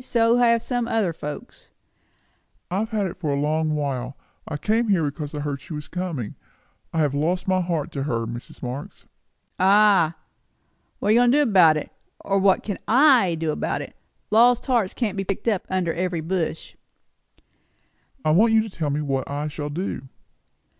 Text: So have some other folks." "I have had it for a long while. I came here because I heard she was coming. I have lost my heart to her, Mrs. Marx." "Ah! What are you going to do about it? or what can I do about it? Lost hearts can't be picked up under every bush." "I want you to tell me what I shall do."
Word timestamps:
So 0.00 0.36
have 0.36 0.62
some 0.62 0.86
other 0.86 1.12
folks." 1.12 1.70
"I 2.70 2.78
have 2.78 2.90
had 2.90 3.06
it 3.06 3.16
for 3.16 3.32
a 3.34 3.40
long 3.40 3.74
while. 3.74 4.16
I 4.46 4.56
came 4.56 4.86
here 4.90 5.04
because 5.06 5.34
I 5.34 5.40
heard 5.40 5.60
she 5.60 5.72
was 5.74 5.88
coming. 5.88 6.36
I 6.94 7.00
have 7.00 7.14
lost 7.14 7.48
my 7.48 7.60
heart 7.60 7.90
to 7.92 8.04
her, 8.04 8.24
Mrs. 8.24 8.62
Marx." 8.62 9.06
"Ah! 9.58 10.14
What 11.00 11.08
are 11.08 11.10
you 11.10 11.18
going 11.18 11.32
to 11.32 11.38
do 11.38 11.42
about 11.50 11.76
it? 11.76 11.90
or 12.20 12.38
what 12.38 12.62
can 12.62 12.78
I 12.86 13.34
do 13.40 13.50
about 13.50 13.82
it? 13.82 13.96
Lost 14.30 14.66
hearts 14.66 14.94
can't 14.94 15.16
be 15.16 15.24
picked 15.24 15.48
up 15.48 15.66
under 15.68 15.92
every 15.92 16.20
bush." 16.20 16.76
"I 18.24 18.30
want 18.30 18.52
you 18.52 18.62
to 18.62 18.70
tell 18.70 18.90
me 18.90 19.00
what 19.00 19.28
I 19.28 19.48
shall 19.48 19.68
do." 19.68 20.02